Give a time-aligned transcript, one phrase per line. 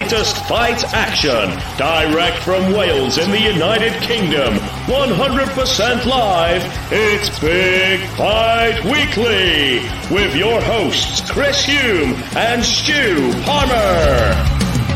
[0.00, 4.54] Latest fight action, direct from Wales in the United Kingdom,
[4.86, 6.62] 100% live.
[6.92, 9.80] It's Big Fight Weekly
[10.14, 13.74] with your hosts Chris Hume and Stu Palmer.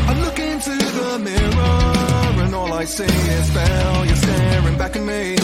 [0.07, 5.35] I look into the mirror and all I see is failure staring back at me.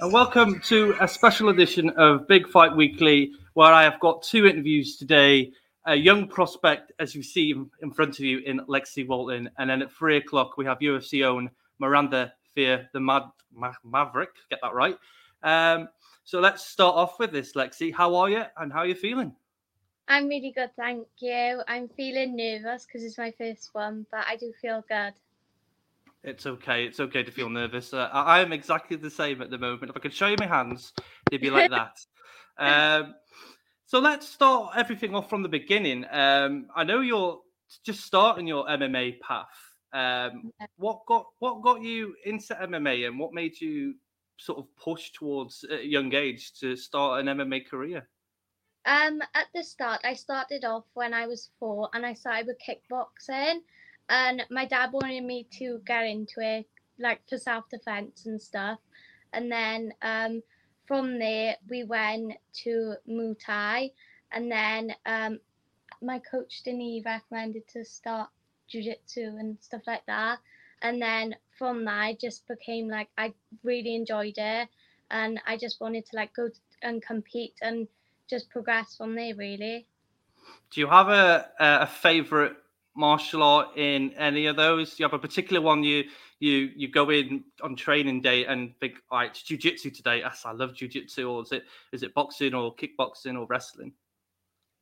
[0.00, 4.46] And welcome to a special edition of Big Fight Weekly, where I have got two
[4.46, 5.52] interviews today.
[5.84, 9.82] A young prospect, as you see in front of you, in Lexi Walton, and then
[9.82, 14.30] at three o'clock we have UFC own Miranda Fear, the Mad Ma- Maverick.
[14.48, 14.96] Get that right.
[15.42, 15.90] Um,
[16.24, 17.94] so let's start off with this, Lexi.
[17.94, 19.36] How are you, and how are you feeling?
[20.08, 21.60] I'm really good, thank you.
[21.68, 25.12] I'm feeling nervous because it's my first one, but I do feel good.
[26.22, 26.84] It's okay.
[26.84, 27.94] It's okay to feel nervous.
[27.94, 29.90] Uh, I am exactly the same at the moment.
[29.90, 30.92] If I could show you my hands,
[31.30, 31.96] they'd be like that.
[32.58, 33.14] Um,
[33.86, 36.04] so let's start everything off from the beginning.
[36.10, 37.40] Um, I know you're
[37.84, 39.46] just starting your MMA path.
[39.92, 43.94] Um, what got what got you into MMA, and what made you
[44.36, 48.08] sort of push towards a young age to start an MMA career?
[48.86, 52.58] Um, at the start, I started off when I was four, and I started with
[52.58, 53.60] kickboxing.
[54.10, 56.66] And my dad wanted me to get into it,
[56.98, 58.80] like for self-defense and stuff.
[59.32, 60.42] And then um,
[60.86, 62.32] from there, we went
[62.64, 63.92] to Muay Thai,
[64.32, 65.38] and then um,
[66.02, 68.30] my coach Denise recommended to start
[68.68, 70.40] jiu-jitsu and stuff like that.
[70.82, 73.32] And then from that, I just became like I
[73.62, 74.68] really enjoyed it,
[75.08, 76.48] and I just wanted to like go
[76.82, 77.86] and compete and
[78.28, 79.36] just progress from there.
[79.36, 79.86] Really.
[80.72, 82.56] Do you have a a favorite
[82.96, 84.90] martial art in any of those?
[84.90, 86.04] Do you have a particular one you
[86.40, 90.18] you you go in on training day and think, all right, it's jujitsu today.
[90.20, 91.30] Yes, I love jujitsu.
[91.30, 93.92] Or is it is it boxing or kickboxing or wrestling?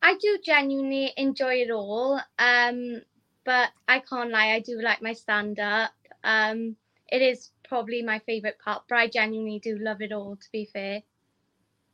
[0.03, 2.21] I do genuinely enjoy it all.
[2.39, 3.03] Um,
[3.45, 5.91] but I can't lie, I do like my stand up.
[6.23, 6.77] Um,
[7.09, 10.37] it is probably my favorite part, but I genuinely do love it all.
[10.37, 11.03] To be fair.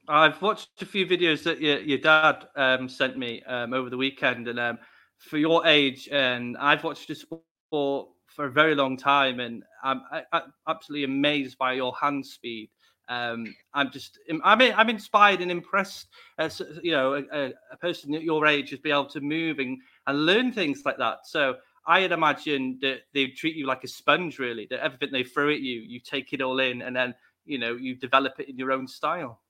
[0.06, 3.96] I've watched a few videos that your, your dad um, sent me um, over the
[3.96, 4.78] weekend, and um,
[5.24, 10.02] for your age, and I've watched the sport for a very long time, and I'm,
[10.10, 12.70] I, I'm absolutely amazed by your hand speed.
[13.08, 16.08] Um, I'm just, I'm, I'm inspired and impressed
[16.38, 19.78] as you know, a, a person at your age just be able to move and,
[20.06, 21.26] and learn things like that.
[21.26, 24.66] So I had imagined that they treat you like a sponge, really.
[24.70, 27.14] That everything they throw at you, you take it all in, and then
[27.44, 29.40] you know you develop it in your own style.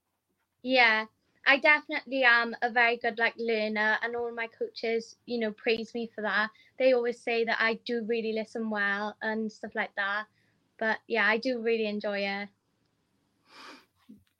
[0.62, 1.06] Yeah,
[1.46, 5.94] I definitely am a very good like learner, and all my coaches, you know, praise
[5.94, 6.50] me for that.
[6.78, 10.24] They always say that I do really listen well and stuff like that.
[10.78, 12.48] But yeah, I do really enjoy it.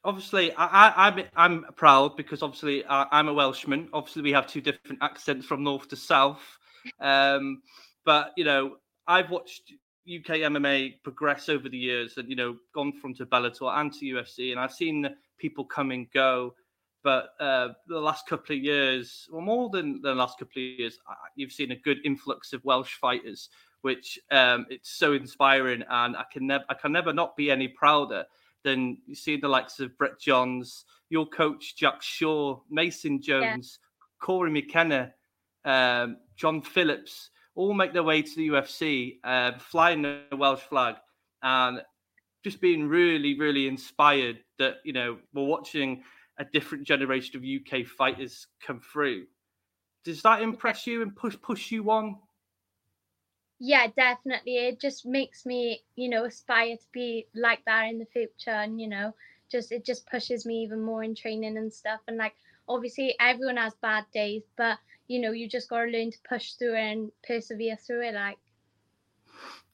[0.04, 3.88] Obviously, I, I, I'm I'm proud because obviously I, I'm a Welshman.
[3.92, 6.42] Obviously, we have two different accents from north to south.
[7.00, 7.62] Um,
[8.04, 8.76] but you know,
[9.06, 9.72] I've watched
[10.06, 14.04] UK MMA progress over the years, and you know, gone from to Bellator and to
[14.04, 15.08] UFC, and I've seen
[15.38, 16.54] people come and go.
[17.04, 20.98] But uh, the last couple of years, well, more than the last couple of years,
[21.36, 23.50] you've seen a good influx of Welsh fighters,
[23.82, 27.68] which um, it's so inspiring, and I can never, I can never not be any
[27.68, 28.24] prouder
[28.64, 33.78] than you see the likes of Brett Johns, your coach Jack Shore, Mason Jones,
[34.22, 35.12] Cory McKenna,
[35.66, 40.94] um, John Phillips, all make their way to the UFC, uh, flying the Welsh flag,
[41.42, 41.82] and
[42.42, 46.02] just being really, really inspired that you know we're watching
[46.38, 49.26] a different generation of UK fighters come through.
[50.04, 52.18] Does that impress you and push push you on?
[53.58, 54.58] Yeah, definitely.
[54.58, 58.80] It just makes me, you know, aspire to be like that in the future, and
[58.80, 59.14] you know,
[59.50, 62.00] just it just pushes me even more in training and stuff.
[62.06, 62.36] And like,
[62.68, 64.78] obviously, everyone has bad days, but
[65.08, 68.14] you know, you just gotta learn to push through and persevere through it.
[68.14, 68.38] Like,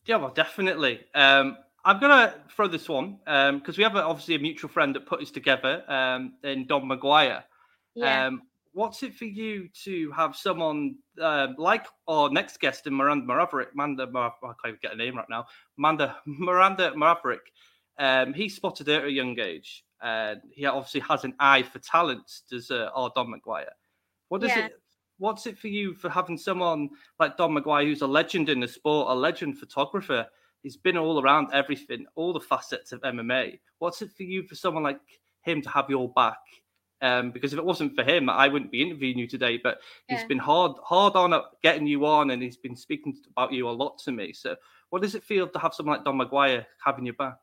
[0.07, 1.01] Yeah, well, definitely.
[1.15, 5.07] Um, I'm gonna throw this one because we have a, obviously a mutual friend that
[5.07, 7.45] put us together um, in Don Maguire.
[7.95, 8.43] yeah, Um,
[8.73, 13.75] what's it for you to have someone um, like our next guest in Miranda Maverick,
[13.75, 15.47] Manda, Mar- I can't even get a name right now,
[15.77, 17.53] Manda, Miranda Maverick.
[17.99, 21.79] Um, he spotted her at a young age, and he obviously has an eye for
[21.81, 22.31] talent.
[22.49, 23.73] Does uh, our Don Maguire?
[24.29, 24.67] What is Yeah.
[24.67, 24.73] it?
[25.19, 26.89] What's it for you for having someone
[27.19, 30.27] like Don Maguire, who's a legend in the sport, a legend photographer?
[30.63, 33.61] He's been all around everything, all the facets of MMA.
[33.79, 35.01] What's it for you for someone like
[35.43, 36.39] him to have your back?
[37.03, 39.59] Um, because if it wasn't for him, I wouldn't be interviewing you today.
[39.63, 43.53] But he's been hard, hard on at getting you on, and he's been speaking about
[43.53, 44.35] you a lot to me.
[44.35, 44.57] So,
[44.91, 47.39] what does it feel to have someone like Don Maguire having your back?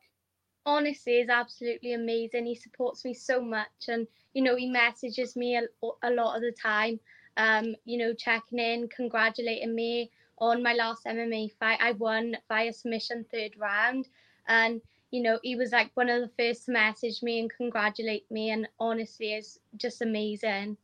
[0.68, 2.46] honestly, is absolutely amazing.
[2.46, 5.62] He supports me so much, and you know, he messages me a,
[6.02, 7.00] a lot of the time.
[7.36, 10.10] Um, you know, checking in, congratulating me
[10.40, 11.78] on my last MMA fight.
[11.80, 14.08] I won via submission third round,
[14.46, 14.80] and
[15.10, 18.50] you know, he was like one of the first to message me and congratulate me,
[18.50, 20.76] and honestly, it's just amazing.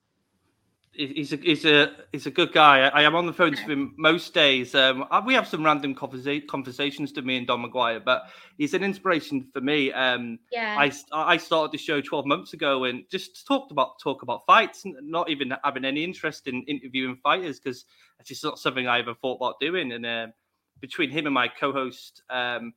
[0.94, 2.86] He- He's a he's a he's a good guy.
[2.88, 4.74] I, I am on the phone to him most days.
[4.74, 8.22] Um, uh, we have some random conversa- conversations to me and Don Maguire, but
[8.58, 9.92] he's an inspiration for me.
[9.92, 14.22] Um, Yeah, I I started the show 12 months ago and just talked about talk
[14.22, 17.84] about fights, not even having any interest in interviewing fighters because
[18.20, 19.92] it's just not something I ever thought about doing.
[19.92, 20.32] And um
[20.80, 22.74] between him and my co-host um,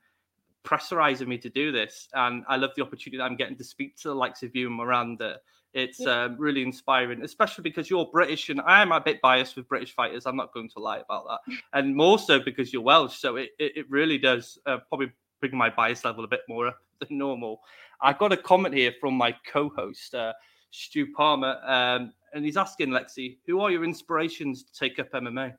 [0.64, 3.96] pressurizing me to do this, and I love the opportunity that I'm getting to speak
[3.98, 5.40] to the likes of you and Miranda.
[5.74, 6.24] It's Yeah.
[6.24, 9.94] um, really inspiring, especially because you're British, and I am a bit biased with British
[9.94, 10.26] fighters.
[10.26, 13.18] I'm not going to lie about that, and more so because you're Welsh.
[13.18, 16.68] So it it, it really does uh, probably bring my bias level a bit more
[16.68, 17.62] up than normal.
[18.02, 20.34] I got a comment here from my co-host, uh,
[20.72, 25.54] Stu Palmer, um, and he's asking Lexi, "Who are your inspirations to take up MMA?"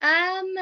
[0.00, 0.54] Um,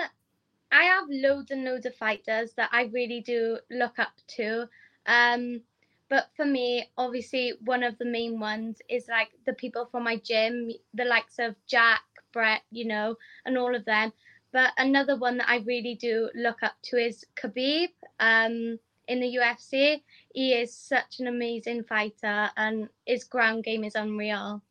[0.73, 4.69] I have loads and loads of fighters that I really do look up to.
[5.07, 5.63] Um,
[6.09, 10.17] but for me, obviously, one of the main ones is like the people from my
[10.17, 12.03] gym, the likes of Jack,
[12.33, 14.13] Brett, you know, and all of them.
[14.53, 19.37] But another one that I really do look up to is Khabib um, in the
[19.37, 20.03] UFC.
[20.35, 24.63] He is such an amazing fighter, and his ground game is unreal.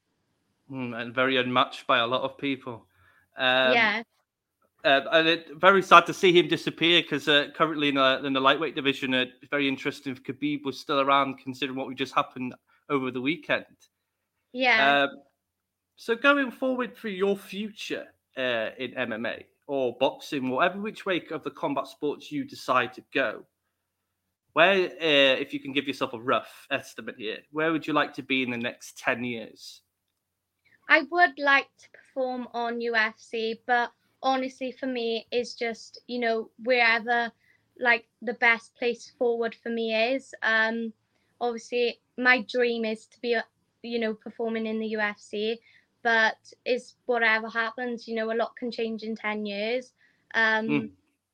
[0.68, 2.86] Hmm, and very unmatched by a lot of people.
[3.38, 4.04] Um, yeah,
[4.86, 8.34] Uh, and it, very sad to see him disappear because uh, currently in the, in
[8.34, 11.96] the lightweight division, uh, it's very interesting if Khabib was still around, considering what we
[11.96, 12.56] just happened
[12.90, 13.66] over the weekend.
[14.54, 15.04] yeah.
[15.04, 15.10] Um,
[15.98, 18.06] so going forward for your future
[18.38, 23.04] uh, in MMA or boxing, whatever which way of the combat sports you decide to
[23.14, 23.44] go,
[24.54, 28.14] where, uh, if you can give yourself a rough estimate here, where would you like
[28.14, 29.82] to be in the next ten years?
[30.88, 36.50] I would like to perform on UFC, but honestly, for me, is just you know
[36.64, 37.32] wherever
[37.80, 40.34] like the best place forward for me is.
[40.44, 40.94] Um,
[41.40, 43.42] obviously, my dream is to be, uh,
[43.82, 45.58] you know, performing in the UFC,
[46.04, 46.36] but
[46.66, 48.08] it's whatever happens.
[48.08, 49.94] You know, a lot can change in ten years,
[50.34, 50.90] um, Mm.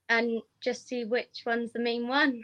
[0.09, 2.43] and just see which one's the main one.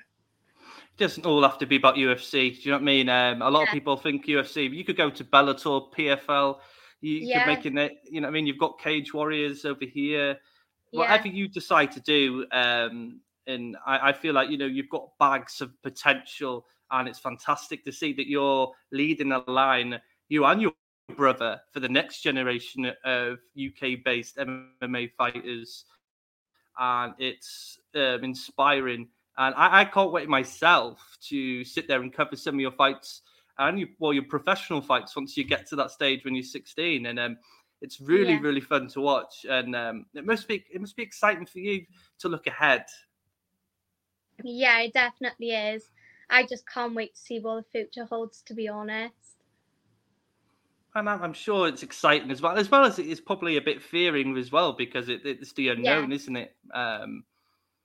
[0.94, 2.52] It doesn't all have to be about UFC.
[2.52, 3.10] Do you know what I mean?
[3.10, 4.68] Um, a lot of people think UFC.
[4.72, 6.60] You could go to Bellator, PFL.
[7.02, 7.40] You Yeah.
[7.40, 8.00] could make it.
[8.10, 10.40] You know, what I mean, you've got Cage Warriors over here.
[10.92, 11.00] Yeah.
[11.00, 15.18] Whatever you decide to do, um, and I, I feel like you know you've got
[15.20, 20.62] bags of potential, and it's fantastic to see that you're leading a line, you and
[20.62, 20.74] your
[21.16, 25.86] brother, for the next generation of UK-based MMA fighters,
[26.80, 29.08] and it's um, inspiring.
[29.38, 33.22] And I, I can't wait myself to sit there and cover some of your fights
[33.58, 37.06] and you, well, your professional fights once you get to that stage when you're 16.
[37.06, 37.38] And um,
[37.82, 38.40] it's really, Yeah.
[38.42, 39.46] really fun to watch.
[39.50, 41.86] And um, it must be it must be exciting for you
[42.20, 42.86] to look ahead.
[44.44, 45.90] Yeah, it definitely is.
[46.30, 48.42] I just can't wait to see what the future holds.
[48.44, 49.16] To be honest.
[50.94, 53.82] And I'm, sure it's exciting as well, as well as it is probably a bit
[53.82, 56.54] fearing as well because it, it's the unknown, isn't it?
[56.74, 57.24] Um,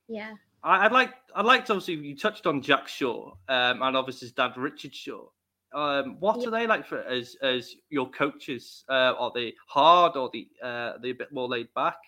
[0.09, 0.33] Yeah.
[0.65, 4.27] I, I'd like I'd like to obviously you touched on Jack Shore um, and obviously
[4.27, 5.29] his dad Richard Shore.
[5.77, 6.47] Um, what Yeah.
[6.47, 8.85] are they like for as as your coaches?
[8.89, 11.99] Uh, are they hard or the uh, they a bit more laid back?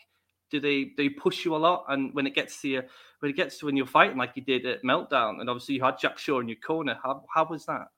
[0.50, 1.84] Do they they push you a lot?
[1.88, 2.82] And when it gets to you,
[3.20, 5.84] when it gets to when you're fighting like you did at Meltdown, and obviously you
[5.84, 7.88] had Jack Shore in your corner, how how was that?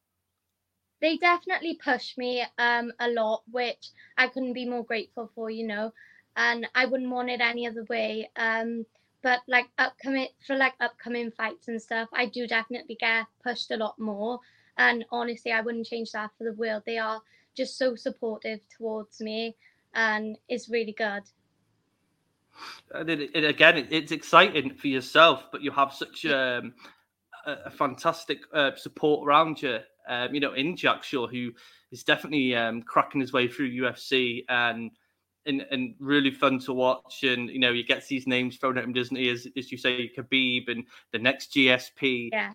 [1.00, 5.66] they definitely push me um a lot which i couldn't be more grateful for you
[5.66, 5.92] know
[6.36, 8.30] and I wouldn't want it any other way.
[8.36, 8.86] Um,
[9.20, 13.76] but like upcoming for like upcoming fights and stuff, I do definitely get pushed a
[13.76, 14.38] lot more.
[14.78, 16.82] And honestly, I wouldn't change that for the world.
[16.86, 17.20] They are
[17.56, 19.56] just so supportive towards me,
[19.94, 21.22] and it's really good.
[22.92, 26.74] And it, it, again, it, it's exciting for yourself, but you have such um,
[27.46, 29.78] a, a, fantastic uh, support around you.
[30.08, 31.52] Um, you know, in Jack Shore, who
[31.92, 34.90] is definitely um, cracking his way through UFC and
[35.46, 37.22] and, and really fun to watch.
[37.22, 39.30] And you know, he gets these names thrown at him, doesn't he?
[39.30, 42.30] As, as you say, Khabib and the next GSP.
[42.32, 42.52] Yeah.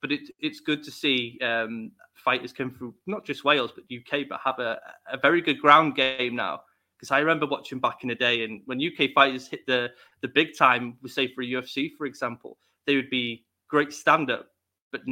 [0.00, 4.26] But it, it's good to see um, fighters come through not just Wales but UK,
[4.28, 4.78] but have a,
[5.12, 6.62] a very good ground game now.
[6.96, 9.90] Because I remember watching back in the day, and when UK fighters hit the
[10.20, 14.46] the big time, we say for UFC, for example, they would be great stand up,
[14.92, 15.02] but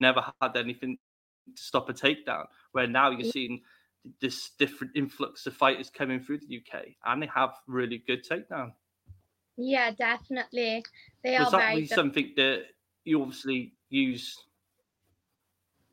[0.00, 0.98] never had anything
[1.54, 2.44] to stop a takedown.
[2.72, 3.62] Where now you're seeing
[4.20, 8.72] this different influx of fighters coming through the UK, and they have really good takedown.
[9.56, 10.84] Yeah, definitely.
[11.24, 12.64] They Was are that very really something that
[13.06, 14.44] you obviously use?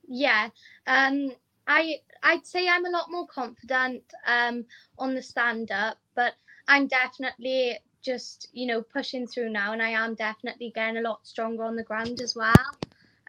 [0.08, 0.50] Yeah.
[0.88, 1.32] Um
[1.67, 4.65] I I'd say I'm a lot more confident um
[4.98, 6.34] on the stand up, but
[6.67, 11.25] I'm definitely just, you know, pushing through now and I am definitely getting a lot
[11.25, 12.65] stronger on the ground as well.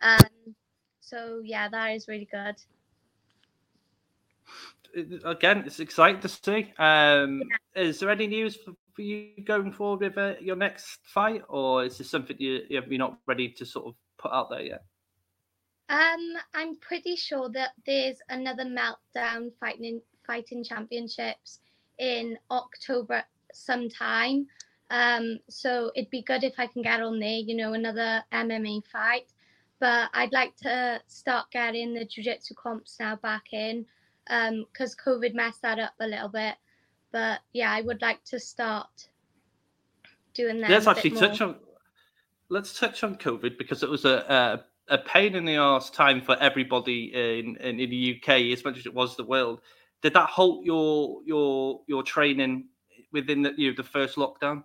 [0.02, 0.54] Um
[1.00, 2.56] so yeah, that is really good.
[5.24, 6.72] again, it's exciting to see.
[6.78, 7.42] Um,
[7.74, 11.84] Is there any news for, for you going forward with uh, your next fight, or
[11.84, 14.84] is this something you, you're not ready to sort of put out there yet?
[15.88, 21.60] Um, I'm pretty sure that there's another meltdown fighting fighting championships
[21.98, 23.22] in October
[23.52, 24.46] sometime.
[24.90, 28.82] Um, so it'd be good if I can get on there, you know, another MMA
[28.90, 29.32] fight.
[29.80, 33.84] But I'd like to start getting the jiu-jitsu comps now back in,
[34.30, 36.54] um, because COVID messed that up a little bit.
[37.14, 39.08] But yeah, I would like to start
[40.34, 40.68] doing that.
[40.68, 41.54] Let's actually touch on.
[42.48, 46.20] Let's touch on COVID because it was a a, a pain in the arse time
[46.20, 49.60] for everybody in, in in the UK as much as it was the world.
[50.02, 52.64] Did that halt your your your training
[53.12, 54.64] within the you know, the first lockdown?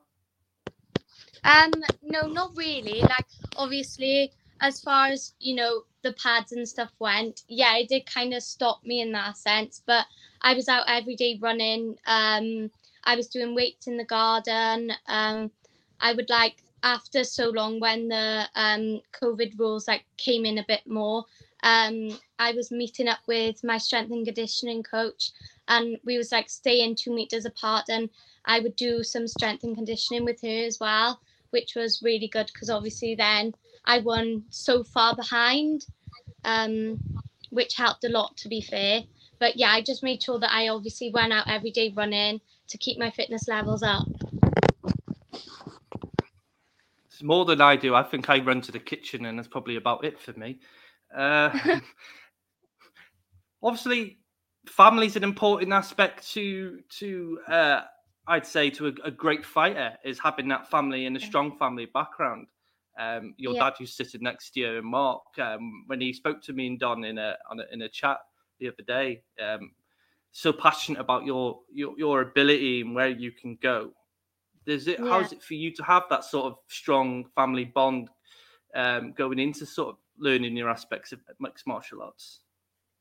[1.44, 3.02] Um, no, not really.
[3.02, 3.28] Like,
[3.58, 8.34] obviously, as far as you know, the pads and stuff went, yeah, it did kind
[8.34, 9.82] of stop me in that sense.
[9.86, 10.06] But
[10.42, 11.98] I was out every day running.
[12.06, 12.72] Um,
[13.04, 14.92] I was doing weights in the garden.
[15.08, 15.52] Um,
[16.00, 20.66] I would like after so long when the um COVID rules like came in a
[20.68, 21.26] bit more.
[21.64, 25.32] Um, I was meeting up with my strength and conditioning coach,
[25.68, 28.10] and we was like staying two meters apart, and
[28.46, 32.48] I would do some strength and conditioning with her as well, which was really good
[32.54, 33.54] because obviously then
[33.90, 35.88] I won so far behind,
[36.44, 37.00] um,
[37.50, 39.02] which helped a lot to be fair.
[39.40, 42.78] But yeah, I just made sure that I obviously went out every day running to
[42.78, 44.06] keep my fitness levels up.
[47.08, 47.96] It's more than I do.
[47.96, 50.60] I think I run to the kitchen, and that's probably about it for me.
[51.16, 51.50] Uh,
[53.64, 54.20] obviously,
[54.68, 57.82] is an important aspect to to uh,
[58.28, 61.88] I'd say to a, a great fighter is having that family and a strong family
[61.88, 62.46] background.
[62.98, 63.70] Um, your Yeah.
[63.70, 66.80] dad, who's sitting next to you, and Mark, um, when he spoke to me and
[66.80, 68.20] Don in a on a, in a chat
[68.60, 69.72] the other day, um,
[70.32, 73.92] so passionate about your your your ability and where you can go.
[74.66, 75.00] Does it?
[75.00, 75.10] Yeah.
[75.10, 78.10] How's it for you to have that sort of strong family bond
[78.76, 82.42] um, going into sort of learning your aspects of mixed martial arts?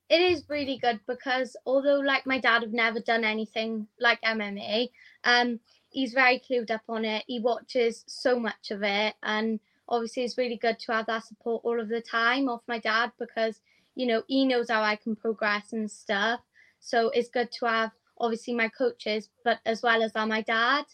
[0.09, 4.91] it is really good because although like my dad have never done anything like MMA,
[5.25, 7.25] um, he's very clued up on it.
[7.27, 11.63] He watches so much of it, and obviously it's really good to have that support
[11.65, 13.61] all of the time off my dad because
[13.95, 16.41] you know he knows how I can progress and stuff.
[16.81, 20.85] So it's good to have obviously my coaches, but as well as that my dad,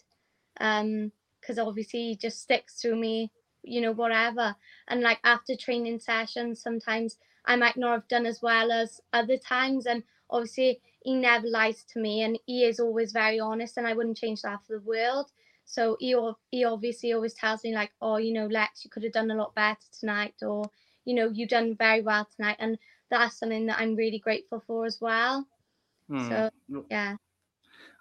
[0.59, 3.31] um, because obviously he just sticks through me,
[3.63, 4.55] you know, whatever.
[4.87, 9.37] And like after training sessions, sometimes I might not have done as well as other
[9.37, 9.85] times.
[9.85, 13.93] And obviously, he never lies to me, and he is always very honest, and I
[13.93, 15.31] wouldn't change that for the world.
[15.65, 16.15] So he
[16.51, 19.35] he obviously always tells me like, oh, you know, Lex, you could have done a
[19.35, 20.69] lot better tonight, or
[21.05, 22.77] you know, you've done very well tonight, and
[23.09, 25.45] that's something that I'm really grateful for as well.
[26.09, 26.29] Hmm.
[26.29, 26.49] So
[26.89, 27.15] yeah,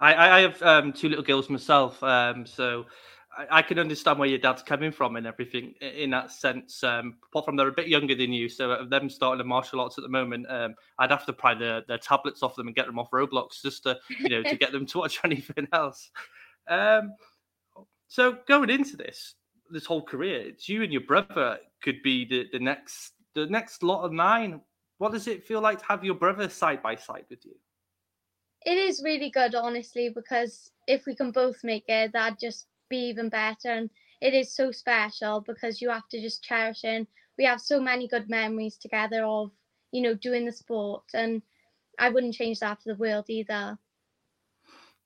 [0.01, 2.85] I, I have um, two little girls myself, um, so
[3.37, 6.83] I, I can understand where your dad's coming from and everything in that sense.
[6.85, 9.81] Um, apart from they're a bit younger than you, so of them starting the martial
[9.81, 12.77] arts at the moment, um, I'd have to pry their, their tablets off them and
[12.77, 16.11] get them off Roblox just to you know to get them to watch anything else.
[16.69, 17.13] Um,
[18.15, 19.35] so going into this
[19.71, 23.83] this whole career, it's you and your brother could be the, the next the next
[23.83, 24.61] lot of nine.
[24.99, 27.55] What does it feel like to have your brother side by side with you?
[28.65, 33.09] it is really good, honestly, because if we can both make it, that'd just be
[33.09, 33.71] even better.
[33.71, 33.91] And
[34.21, 36.89] it is so special because you have to just cherish it.
[36.89, 37.07] And
[37.37, 39.51] we have so many good memories together of,
[39.93, 41.05] you know, doing the sport.
[41.13, 41.43] And
[41.99, 43.79] I wouldn't change that for the world either.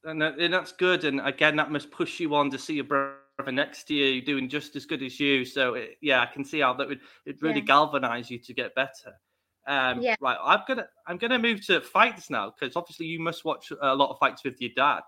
[0.05, 1.05] And, that, and that's good.
[1.05, 4.49] And again, that must push you on to see your brother next to you doing
[4.49, 5.45] just as good as you.
[5.45, 7.67] So it, yeah, I can see how that would it really Yeah.
[7.67, 9.21] galvanize you to get better.
[9.67, 10.17] Um, Yeah.
[10.21, 13.95] Right, I'm gonna I'm gonna move to fights now because obviously you must watch a
[13.95, 15.03] lot of fights with your dad.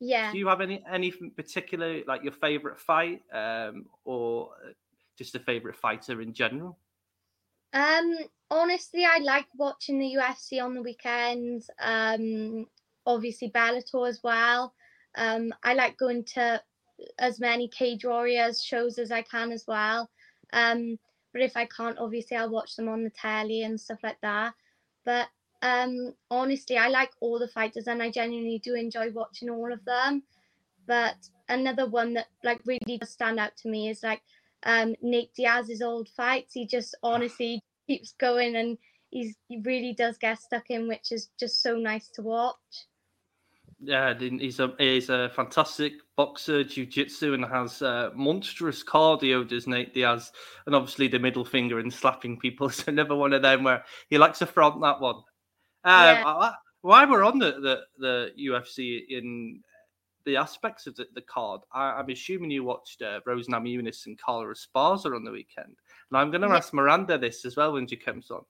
[0.00, 0.30] Yeah.
[0.32, 4.72] Do you have any anything particular like your favorite fight, um, or uh,
[5.16, 6.78] just a favorite fighter in general?
[7.72, 8.18] Um,
[8.50, 11.70] honestly, I like watching the UFC on the weekends.
[11.78, 12.66] Um,
[13.06, 14.74] obviously Bellator as well.
[15.16, 16.60] Um, I like going to
[17.18, 20.10] as many Cage Warriors shows as I can as well.
[20.52, 20.98] Um,
[21.32, 24.54] but if I can't, obviously I'll watch them on the telly and stuff like that.
[25.04, 25.28] But
[25.62, 29.84] um, honestly, I like all the fighters and I genuinely do enjoy watching all of
[29.84, 30.22] them.
[30.86, 31.16] But
[31.48, 34.22] another one that like really does stand out to me is like
[34.62, 36.54] um, Nate Diaz's old fights.
[36.54, 38.78] He just honestly keeps going and
[39.10, 42.86] he's he really does get stuck in, which is just so nice to watch.
[43.78, 49.92] Yeah, he's a he's a fantastic boxer, jiu-jitsu, and has uh, monstrous cardio, does Nate
[49.92, 50.32] Diaz,
[50.64, 52.70] and obviously the middle finger and slapping people.
[52.70, 55.16] So another one of them where he likes to front that one.
[55.16, 55.22] Um,
[55.84, 56.52] Yeah.
[56.82, 59.60] While we're on the, the, the UFC in
[60.24, 64.18] the aspects of the, the card, I, I'm assuming you watched uh, Rose Namajunas and
[64.18, 65.74] Carla Esparza on the weekend.
[66.10, 66.56] And I'm going to Yeah.
[66.56, 68.44] ask Miranda this as well when she comes on.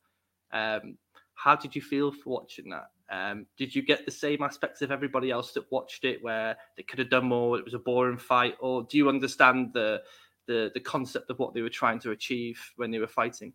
[0.53, 0.99] Um,
[1.35, 2.91] how did you feel for watching that?
[3.09, 6.83] Um, did you get the same aspects of everybody else that watched it, where they
[6.83, 7.59] could have done more?
[7.59, 10.03] It was a boring fight, or do you understand the
[10.47, 13.53] the the concept of what they were trying to achieve when they were fighting?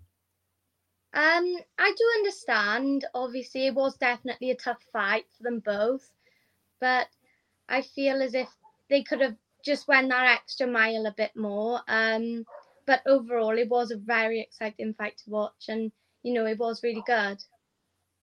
[1.13, 3.05] Um, I do understand.
[3.13, 6.09] Obviously, it was definitely a tough fight for them both,
[6.79, 7.07] but
[7.67, 8.47] I feel as if
[8.89, 11.81] they could have just went that extra mile a bit more.
[11.87, 12.45] Um,
[12.85, 15.91] but overall, it was a very exciting fight to watch, and
[16.23, 17.43] you know, it was really good.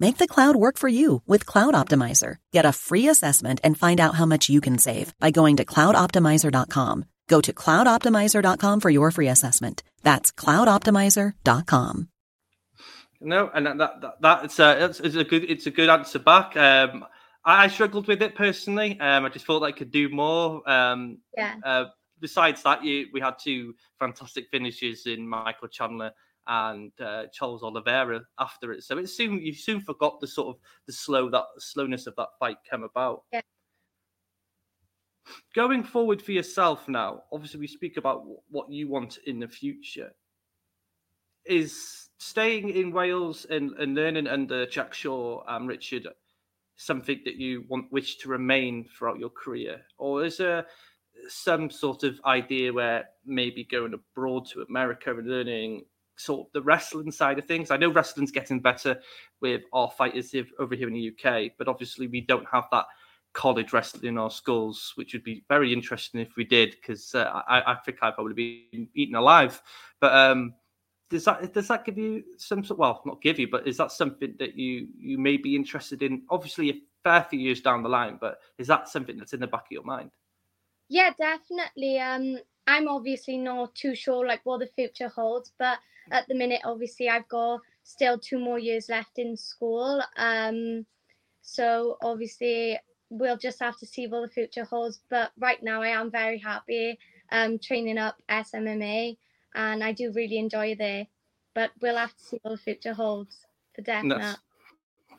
[0.00, 2.36] Make the cloud work for you with Cloud Optimizer.
[2.52, 5.64] Get a free assessment and find out how much you can save by going to
[5.64, 7.04] cloudoptimizer.com.
[7.28, 9.82] Go to cloudoptimizer.com for your free assessment.
[10.02, 12.08] That's cloudoptimizer.com.
[13.20, 16.18] No, and that, that, that that's, uh, it's, it's a good it's a good answer
[16.18, 16.56] back.
[16.56, 17.04] Um,
[17.44, 18.98] I, I struggled with it personally.
[19.00, 20.68] Um, I just thought I could do more.
[20.68, 21.54] Um, Yeah.
[21.64, 21.84] uh,
[22.20, 26.12] besides that, you, we had two fantastic finishes in Michael Chandler
[26.46, 28.84] and uh, Charles Oliveira after it.
[28.84, 32.28] So it soon you soon forgot the sort of the slow that slowness of that
[32.38, 33.22] fight came about.
[33.32, 33.40] Yeah.
[35.54, 40.12] Going forward for yourself now, obviously we speak about what you want in the future.
[41.46, 46.08] Is staying in Wales and, and learning under Jack Shore and Richard
[46.76, 50.66] something that you want wish to remain throughout your career, or is there
[51.28, 55.84] some sort of idea where maybe going abroad to America and learning
[56.16, 57.70] sort of the wrestling side of things?
[57.70, 59.00] I know wrestling's getting better
[59.40, 62.86] with our fighters over here in the UK, but obviously we don't have that
[63.32, 67.42] college wrestling in our schools, which would be very interesting if we did, because uh,
[67.48, 69.60] I, I think I'd probably be eaten alive.
[70.00, 70.54] But um,
[71.10, 72.64] does that does that give you some?
[72.76, 76.22] Well, not give you, but is that something that you you may be interested in?
[76.30, 79.46] Obviously, a fair few years down the line, but is that something that's in the
[79.46, 80.10] back of your mind?
[80.88, 81.98] Yeah, definitely.
[81.98, 85.78] Um, I'm obviously not too sure like what the future holds, but
[86.10, 90.02] at the minute, obviously, I've got still two more years left in school.
[90.16, 90.86] Um,
[91.42, 92.78] so obviously,
[93.10, 95.00] we'll just have to see what the future holds.
[95.08, 96.98] But right now, I am very happy
[97.32, 99.16] um, training up SMMA,
[99.54, 101.06] and I do really enjoy there.
[101.54, 104.36] But we'll have to see what the future holds for definite.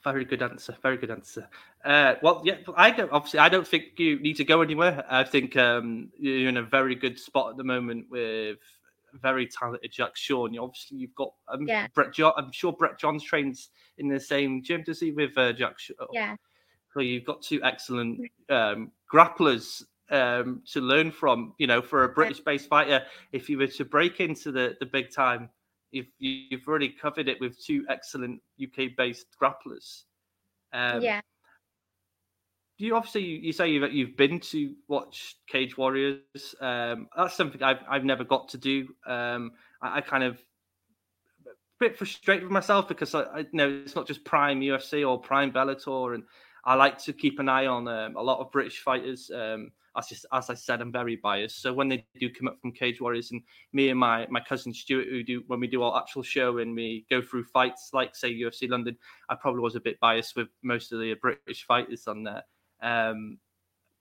[0.05, 0.77] Very good answer.
[0.83, 1.49] Very good answer.
[1.83, 3.39] Uh, well, yeah, I don't obviously.
[3.39, 5.03] I don't think you need to go anywhere.
[5.09, 8.59] I think um, you're in a very good spot at the moment with
[9.21, 10.11] very talented Jack.
[10.29, 11.87] And you, obviously, you've got um, Yeah.
[11.95, 12.13] Brett.
[12.13, 15.79] John, I'm sure Brett Johns trains in the same gym, does he, with uh, Jack
[15.79, 16.07] Shore?
[16.13, 16.35] Yeah.
[16.93, 21.55] So you've got two excellent um, grapplers um, to learn from.
[21.57, 25.11] You know, for a British-based fighter, if you were to break into the the big
[25.11, 25.49] time,
[25.95, 30.03] you've you've already covered it with two excellent UK-based grapplers.
[30.73, 31.21] Um, yeah.
[32.77, 36.19] you obviously you you say that you've been to watch Cage Warriors.
[36.59, 38.89] Um, that's something I've I've never got to do.
[39.07, 40.35] Um, I, I kind of
[41.45, 45.07] a bit frustrated with myself because I, I you know it's not just Prime UFC
[45.07, 46.23] or Prime Bellator, and
[46.65, 49.31] I like to keep an eye on um, a lot of British fighters.
[49.33, 51.61] Um, as just as I said, I'm very biased.
[51.61, 53.41] So when they do come up from Cage Warriors, and
[53.73, 56.75] me and my my cousin Stuart, who do when we do our actual show and
[56.75, 58.97] we go through fights like say UFC London,
[59.29, 62.43] I probably was a bit biased with most of the British fighters on there.
[62.81, 63.39] Um,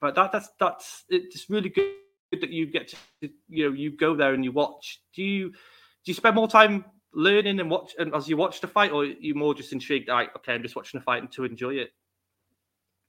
[0.01, 1.93] but that that's that's it's really good
[2.31, 5.01] that you get to you know you go there and you watch.
[5.15, 5.55] Do you do
[6.05, 9.35] you spend more time learning and watch and as you watch the fight, or you
[9.35, 10.09] more just intrigued?
[10.09, 11.91] Like, okay, I'm just watching the fight and to enjoy it.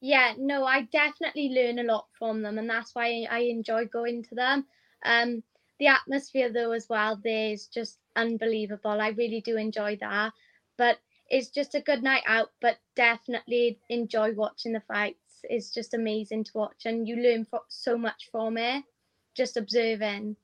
[0.01, 4.23] Yeah, no, I definitely learn a lot from them, and that's why I enjoy going
[4.25, 4.67] to them.
[5.05, 5.43] Um,
[5.79, 9.01] the atmosphere, though, as well, there is just unbelievable.
[9.01, 10.33] I really do enjoy that,
[10.79, 12.53] but it's just a good night out.
[12.61, 15.41] But definitely enjoy watching the fights.
[15.45, 18.85] It's just amazing to watch, and you learn so much from it.
[19.35, 20.37] Just observing.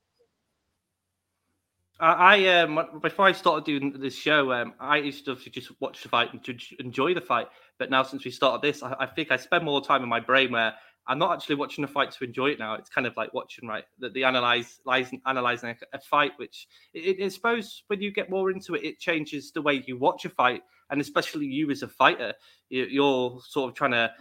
[1.99, 6.03] I, I um before I started doing this show, um, I used to just watch
[6.03, 7.47] the fight and to enjoy the fight.
[7.79, 10.19] But now since we started this, I, I think I spend more time in my
[10.19, 10.73] brain where
[11.05, 12.75] I'm not actually watching the fight to enjoy it now.
[12.75, 16.67] It's kind of like watching right the, the analyze analyzing, analyzing a, a fight, which
[16.93, 19.97] it, it, I suppose when you get more into it, it changes the way you
[19.97, 22.33] watch a fight, and especially you as a fighter,
[22.69, 24.11] you, you're sort of trying to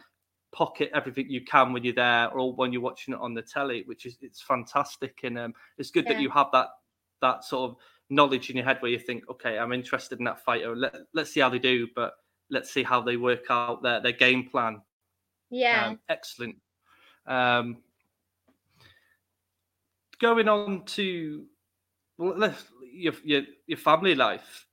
[0.52, 3.84] pocket everything you can when you're there or when you're watching it on the telly,
[3.86, 6.68] which is it's fantastic and um, it's good that you have that
[7.22, 7.76] that sort of
[8.10, 10.76] knowledge in your head where you think, okay, I'm interested in that fighter.
[10.76, 12.12] Let, let's see how they do, but
[12.50, 14.82] let's see how they work out their, their game plan.
[15.50, 15.86] Yeah.
[15.86, 16.56] Um, excellent.
[17.26, 17.78] Um,
[20.20, 21.44] going on to
[22.18, 22.54] well,
[22.92, 24.66] your, your your family life.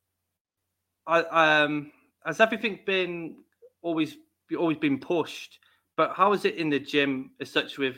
[1.07, 1.21] I,
[1.63, 1.91] um,
[2.25, 3.37] has everything been
[3.81, 4.17] always
[4.57, 5.59] always been pushed?
[5.97, 7.97] But how is it in the gym as such with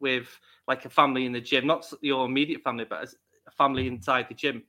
[0.00, 0.28] with
[0.68, 3.16] like a family in the gym, not your immediate family, but as a
[3.56, 4.64] family inside the gym?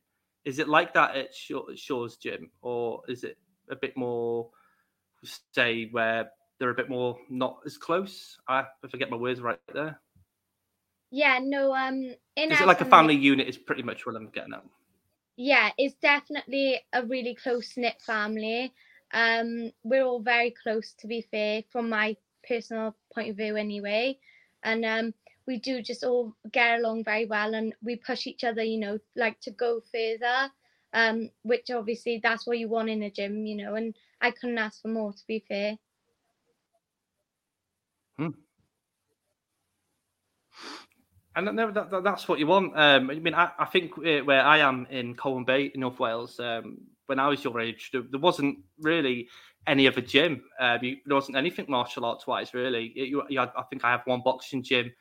[0.45, 3.37] Is it like that at Shore, Shore's gym, or is it
[3.69, 4.49] a bit more,
[5.53, 8.37] say, where they're a bit more not as close?
[8.47, 9.99] I if I get my words right there.
[11.11, 13.47] Yeah, no, um, in Is it like a family- family unit?
[13.47, 14.63] Is pretty much what I'm getting at.
[15.35, 18.73] Yeah, it's definitely a really close knit family.
[19.13, 22.17] Um, we're all very close, to be fair, from my
[22.47, 24.17] personal point of view, anyway.
[24.63, 25.13] And um,
[25.47, 28.99] we do just all get along very well, and we push each other, you know,
[29.15, 30.51] like to go further.
[30.95, 33.73] Um, which obviously that's what you want in a gym, you know.
[33.73, 35.79] And I couldn't ask for more, to be fair.
[41.35, 42.77] And no, that, that, that's what you want.
[42.77, 45.99] Um, I mean, I, I think uh, where I am in Colwyn Bay, in North
[45.99, 46.77] Wales, um,
[47.07, 49.29] when I was your age, there, there wasn't really
[49.65, 50.43] any other gym.
[50.59, 52.93] Um, you, there wasn't anything martial arts wise, really.
[52.95, 54.91] You, you, you had, I think I have one boxing gym,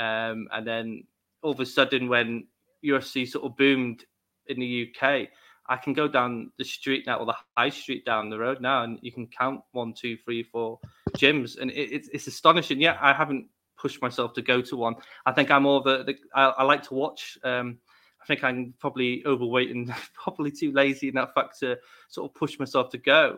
[0.00, 1.04] um, and then
[1.42, 2.46] all of a sudden, when
[2.82, 4.04] UFC sort of boomed
[4.46, 5.28] in the UK,
[5.68, 8.82] I can go down the street now, or the high street down the road now,
[8.82, 10.80] and you can count one, two, three, four
[11.18, 12.80] gyms, and it, it's, it's astonishing.
[12.80, 13.46] Yeah, I haven't
[13.78, 14.94] pushed myself to go to one.
[15.26, 17.38] I think I'm more the, the I, I like to watch.
[17.44, 17.78] Um,
[18.22, 22.34] I think I'm probably overweight and probably too lazy in that fact to sort of
[22.34, 23.36] push myself to go.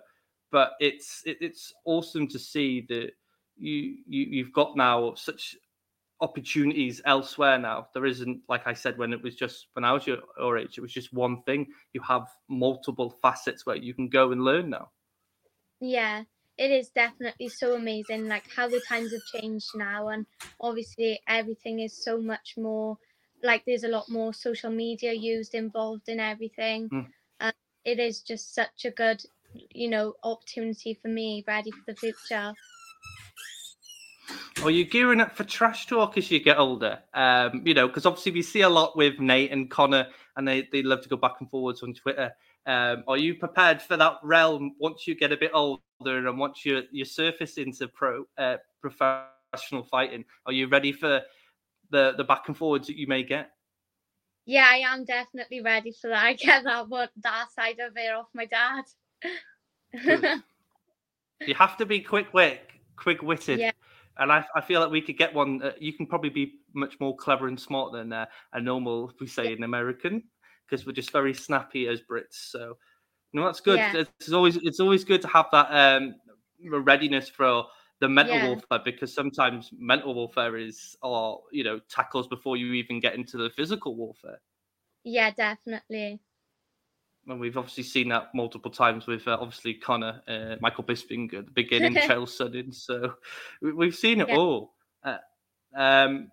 [0.53, 3.11] But it's it, it's awesome to see that
[3.57, 5.57] you, you you've got now such
[6.23, 7.89] opportunities elsewhere now.
[7.93, 10.79] There isn't like I said when it was just when I was your, your age,
[10.79, 11.67] it was just one thing.
[11.93, 14.91] You have multiple facets where you can go and learn now.
[15.81, 16.23] Yeah,
[16.57, 20.25] it is definitely so amazing, like how the times have changed now, and
[20.61, 22.97] obviously everything is so much more.
[23.43, 26.89] Like there's a lot more social media used involved in everything.
[26.93, 27.07] Mm.
[27.41, 27.53] Um,
[27.85, 29.25] it is just such a good,
[29.75, 32.55] you know, opportunity for me, ready for the future.
[34.63, 37.01] Are you gearing up for trash talk as you get older?
[37.15, 40.07] Um, you know, because obviously we see a lot with Nate and Conor,
[40.37, 42.33] and they, they love to go back and forwards on Twitter.
[42.67, 46.65] Um, are you prepared for that realm once you get a bit older and once
[46.65, 50.25] you you surface into pro uh, professional fighting?
[50.47, 51.23] Are you ready for
[51.91, 53.51] the the back and forwards that you may get?
[54.45, 56.25] Yeah, I am definitely ready for that.
[56.25, 58.85] I get that one, that side of it off my dad.
[61.47, 62.63] You have to be quick wit,
[62.97, 63.59] quick witted.
[64.19, 65.63] And I, I feel like we could get one.
[65.63, 69.21] Uh, you can probably be much more clever and smart than uh, a normal, if
[69.21, 70.23] we say, an American,
[70.69, 72.51] because we're just very snappy as Brits.
[72.51, 72.77] So
[73.33, 73.87] no, that's good.
[73.87, 73.95] Yeah.
[73.95, 76.15] It's always it's always good to have that um
[76.61, 77.65] readiness for
[78.01, 78.41] the mental Yeah.
[78.41, 83.37] warfare because sometimes mental warfare is or you know tackles before you even get into
[83.39, 84.41] the physical warfare.
[85.05, 86.21] Yeah, definitely.
[87.29, 91.45] And we've obviously seen that multiple times with uh, obviously Conor, uh, Michael Bisping at
[91.47, 92.75] the beginning, Chael Sonnen.
[92.75, 93.15] So
[93.61, 94.37] we, we've seen it Yeah.
[94.37, 94.75] all.
[95.05, 95.19] Uh,
[95.77, 96.31] um,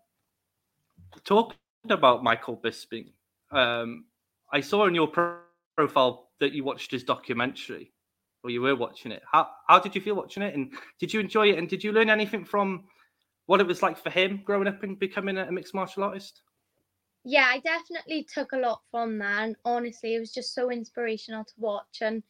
[1.24, 1.58] talking
[1.90, 3.12] about Michael Bisping,
[3.52, 4.06] um,
[4.52, 5.38] I saw in your pro-
[5.76, 7.92] profile that you watched his documentary,
[8.44, 9.22] or you were watching it.
[9.32, 10.56] How how did you feel watching it?
[10.56, 11.58] And did you enjoy it?
[11.60, 12.86] And did you learn anything from
[13.46, 16.42] what it was like for him growing up and becoming a mixed martial artist?
[17.24, 19.44] Yeah, I definitely took a lot from that.
[19.44, 22.00] And honestly, it was just so inspirational to watch.
[22.02, 22.24] And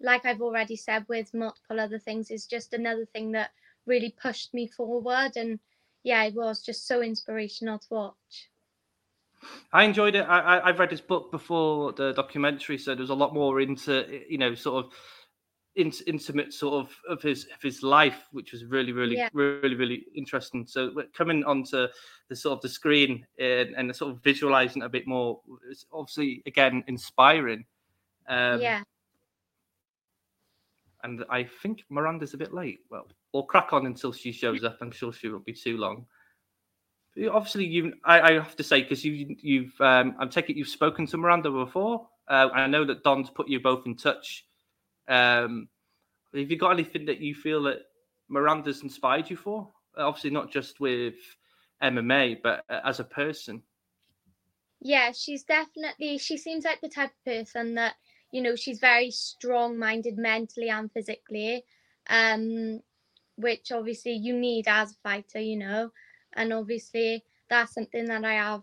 [0.00, 3.50] like I've already said with multiple other things, is just another thing that
[3.86, 5.32] really pushed me forward.
[5.36, 5.58] And
[6.02, 8.50] yeah, it was just so inspirational to watch.
[9.72, 10.22] I enjoyed it.
[10.22, 14.22] I, I, I've read his book before the documentary, so there's a lot more into
[14.28, 14.92] you know sort of
[15.76, 19.28] in, intimate sort of of his of his life, which was really really Yeah.
[19.32, 20.66] really really interesting.
[20.66, 21.88] So coming onto
[22.28, 26.42] the sort of the screen and, and sort of visualizing a bit more, it's obviously
[26.46, 27.64] again inspiring.
[28.28, 28.82] Um, yeah,
[31.04, 32.80] and I think Miranda's a bit late.
[32.90, 34.78] Well, we'll crack on until she shows up.
[34.80, 36.06] I'm sure she won't be too long.
[37.14, 40.56] But obviously, you, I, I have to say, because you, you've, um, I take it
[40.56, 42.08] you've spoken to Miranda before.
[42.26, 44.46] Uh, I know that Don's put you both in touch.
[45.08, 45.68] Um,
[46.34, 47.78] have you got anything that you feel that
[48.28, 49.70] Miranda's inspired you for?
[49.96, 51.14] Obviously, not just with
[51.82, 53.62] MMA, but uh, as a person.
[54.80, 57.94] yeah, she's definitely, she seems like the type of person that,
[58.32, 61.64] you know, she's very strong minded mentally and physically.
[62.08, 62.80] Um,
[63.36, 65.90] which obviously you need as a fighter, you know,
[66.34, 68.62] and obviously that's something that I have,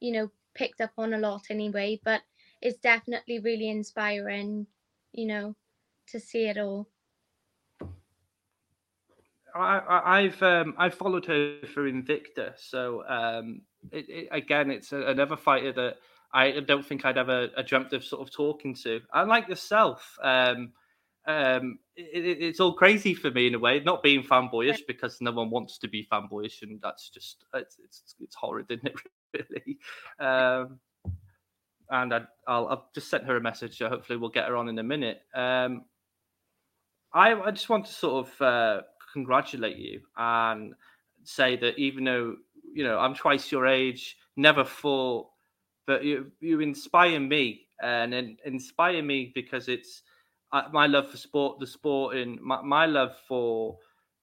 [0.00, 2.00] you know, picked up on a lot anyway.
[2.04, 2.22] But
[2.60, 4.66] it's definitely really inspiring,
[5.12, 5.56] you know,
[6.08, 6.88] to see it all.
[9.54, 14.92] I, I, I've um, I followed her for Invicta, so um, it, it, again, it's
[14.92, 15.96] a, another fighter that
[16.32, 19.00] I don't think I'd ever I dreamt of sort of talking to.
[19.12, 20.72] And like yourself, um,
[21.26, 25.20] um, it, it- it's all crazy for me in a way, not being fanboyish because
[25.20, 28.94] no one wants to be fanboyish, and that's just it's it's, it's horrid, isn't it?
[29.34, 29.78] Really.
[30.18, 30.78] Um,
[31.88, 33.78] and I, I'll, I'll just send her a message.
[33.78, 35.22] So hopefully, we'll get her on in a minute.
[35.34, 35.84] Um,
[37.14, 40.74] I, I just want to sort of uh, congratulate you and
[41.24, 42.36] say that even though
[42.74, 45.28] you know I'm twice your age, never fought,
[45.86, 50.02] but you you inspire me and, and inspire me because it's
[50.52, 53.78] uh, my love for sport, the sport, and my, my love for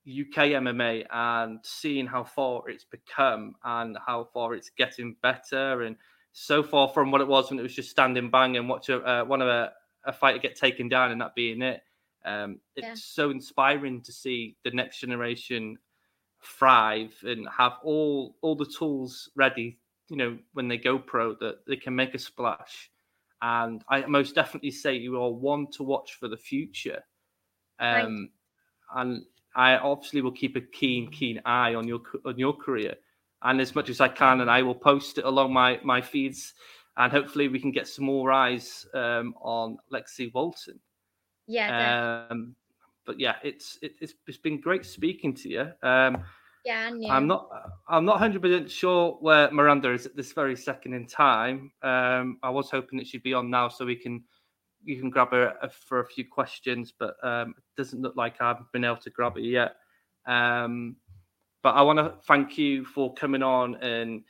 [0.08, 5.96] UK MMA and seeing how far it's become and how far it's getting better and
[6.32, 8.98] so far from what it was when it was just standing bang and watch a,
[9.02, 9.72] uh, one of a,
[10.06, 11.82] a fighter get taken down and that being it.
[12.24, 12.94] Um, it's Yeah.
[12.94, 15.78] so inspiring to see the next generation
[16.42, 19.78] thrive and have all all the tools ready.
[20.08, 22.90] You know, when they go pro, that they can make a splash.
[23.42, 27.04] And I most definitely say you are one to watch for the future.
[27.78, 28.30] Um,
[28.94, 32.96] and I obviously will keep a keen, keen eye on your on your career,
[33.42, 36.54] and as much as I can, and I will post it along my my feeds,
[36.96, 40.80] and hopefully we can get some more eyes um, on Lexi Walton.
[41.50, 42.54] Yeah, Um,
[43.04, 45.60] but yeah, it's it, it's it's been great speaking to you.
[45.82, 46.22] Um,
[46.64, 47.08] yeah, you.
[47.10, 47.50] I'm not
[47.88, 51.72] I'm not 100 percent sure where Miranda is at this very second in time.
[51.82, 54.22] Um, I was hoping that she'd be on now so we can
[54.84, 58.40] you can grab her uh, for a few questions, but um, it doesn't look like
[58.40, 59.74] I've been able to grab her yet.
[60.26, 60.96] Um,
[61.62, 64.22] but I want to thank you for coming on and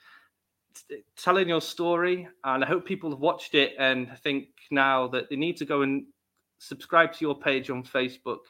[0.88, 5.28] t- telling your story, and I hope people have watched it and think now that
[5.28, 6.06] they need to go and
[6.60, 8.40] subscribe to your page on Facebook.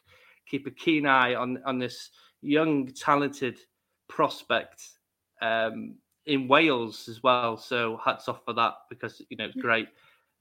[0.47, 2.11] Keep a keen eye on on this
[2.43, 3.59] young, talented
[4.09, 4.83] prospect
[5.41, 5.95] um,
[6.27, 7.57] in Wales as well.
[7.57, 9.89] So hats off for that because you know it's great.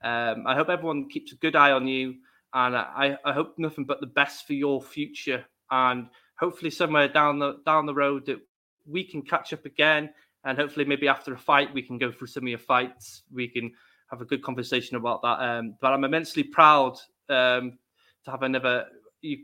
[0.03, 2.15] Um, I hope everyone keeps a good eye on you,
[2.53, 5.45] and I, I hope nothing but the best for your future.
[5.71, 8.39] And hopefully, somewhere down the down the road that
[8.87, 10.09] we can catch up again,
[10.43, 13.23] and hopefully, maybe after a fight, we can go through some of your fights.
[13.31, 13.71] We can
[14.09, 15.39] have a good conversation about that.
[15.39, 16.97] Um, but I'm immensely proud
[17.29, 17.77] um,
[18.25, 18.85] to have another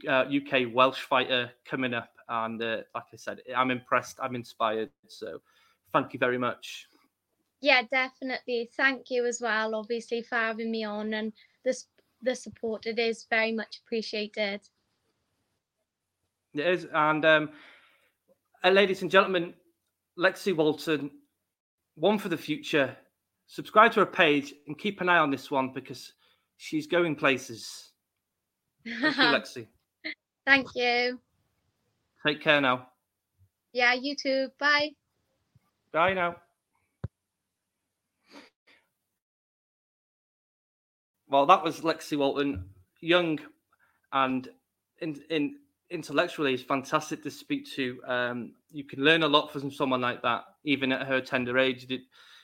[0.07, 4.17] uh, UK Welsh fighter coming up, and uh, like I said, I'm impressed.
[4.21, 4.89] I'm inspired.
[5.07, 5.39] So,
[5.91, 6.87] thank you very much.
[7.61, 8.69] Yeah, definitely.
[8.75, 11.87] Thank you as well, obviously, for having me on and this
[12.21, 12.85] the support.
[12.85, 14.61] It is very much appreciated.
[16.53, 16.87] It is.
[16.93, 17.49] And um,
[18.63, 19.53] uh, ladies and gentlemen,
[20.17, 21.11] Lexi Walton,
[21.95, 22.97] one for the future.
[23.47, 26.13] subscribe to her page and keep an eye on this one because
[26.57, 27.91] she's going places.
[28.85, 29.67] Thank you, Lexi.
[30.45, 31.19] Thank you.
[32.25, 32.87] Take care now.
[33.73, 34.49] Yeah, you too.
[34.59, 34.91] Bye.
[35.91, 36.35] Bye now.
[41.27, 42.65] Well, that was Lexi Walton,
[43.01, 43.39] young
[44.13, 44.47] and
[44.99, 45.55] in, in
[45.89, 47.99] intellectually is fantastic to speak to.
[48.07, 51.87] Um, you can learn a lot from someone like that, even at her tender age.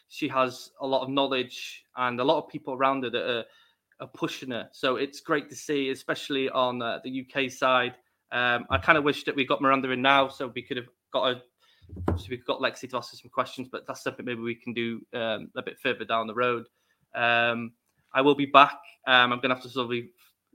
[0.10, 3.46] She has a lot of knowledge and a lot of people around her that are,
[4.02, 4.68] are pushing her.
[4.74, 7.96] So it's great to see, especially on uh, the UK side.
[8.32, 10.88] Um, I kind of wish that we got Miranda in now, so we could have
[11.14, 11.42] got a
[12.18, 14.74] so we've got Lexi to ask us some questions, but that's something maybe we can
[14.74, 16.66] do um, a bit further down the road.
[17.14, 17.74] Um,
[18.14, 18.80] I will be back.
[19.08, 20.04] Um, I'm going to have to sort of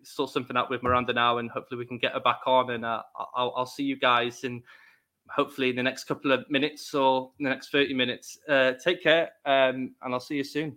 [0.03, 2.71] sort something out with Miranda now, and hopefully we can get her back on.
[2.71, 3.03] And uh,
[3.35, 4.63] I'll, I'll see you guys in
[5.29, 8.39] hopefully in the next couple of minutes or the next 30 minutes.
[8.49, 10.77] Uh, take care, um, and I'll see you soon.